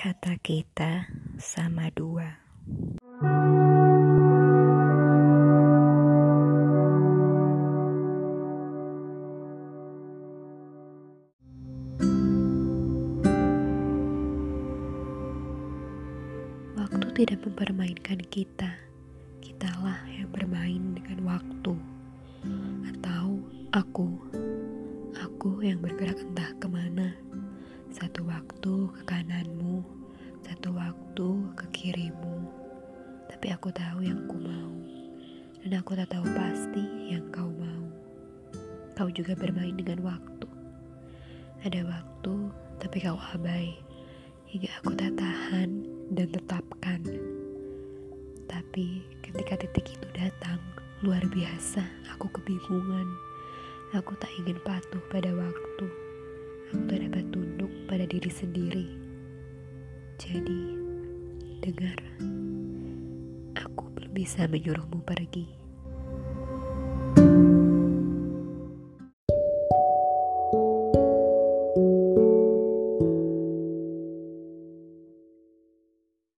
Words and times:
Kata 0.00 0.32
kita 0.40 1.12
sama 1.36 1.92
dua. 1.92 2.24
Waktu 16.80 17.06
tidak 17.12 17.44
mempermainkan 17.44 18.24
kita, 18.32 18.72
kitalah 19.44 20.00
yang 20.08 20.32
bermain 20.32 20.96
dengan 20.96 21.28
waktu. 21.28 21.76
Atau 22.88 23.44
aku, 23.76 24.08
aku 25.20 25.60
yang 25.60 25.84
bergerak 25.84 26.16
entah 26.24 26.56
ke 26.56 26.72
mana. 26.72 27.12
Satu 27.90 28.22
waktu 28.22 28.86
ke 28.94 29.02
kananmu, 29.02 29.82
satu 30.46 30.70
waktu 30.78 31.28
ke 31.58 31.66
kirimu. 31.74 32.46
Tapi 33.26 33.50
aku 33.50 33.74
tahu 33.74 34.06
yang 34.06 34.30
ku 34.30 34.38
mau, 34.38 34.72
dan 35.66 35.82
aku 35.82 35.98
tak 35.98 36.14
tahu 36.14 36.22
pasti 36.30 37.10
yang 37.10 37.26
kau 37.34 37.50
mau. 37.50 37.84
Kau 38.94 39.10
juga 39.10 39.34
bermain 39.34 39.74
dengan 39.74 40.06
waktu. 40.06 40.46
Ada 41.66 41.82
waktu, 41.82 42.34
tapi 42.78 42.96
kau 43.02 43.18
abai, 43.18 43.74
hingga 44.46 44.70
aku 44.80 44.94
tak 44.94 45.18
tahan 45.18 45.82
dan 46.14 46.30
tetapkan. 46.30 47.02
Tapi 48.46 49.02
ketika 49.18 49.66
titik 49.66 49.98
itu 49.98 50.06
datang, 50.14 50.62
luar 51.02 51.26
biasa, 51.26 51.82
aku 52.14 52.30
kebingungan. 52.38 53.10
Aku 53.98 54.14
tak 54.22 54.30
ingin 54.38 54.62
patuh 54.62 55.02
pada 55.10 55.34
waktu. 55.34 55.86
Aku 56.70 56.86
tak 56.86 57.02
dapat 57.02 57.26
tunduk 57.34 57.59
pada 58.00 58.16
diri 58.16 58.32
sendiri. 58.32 58.86
Jadi, 60.16 60.60
dengar, 61.60 62.00
aku 63.60 63.92
belum 63.92 64.16
bisa 64.16 64.48
menyuruhmu 64.48 65.04
pergi. 65.04 65.59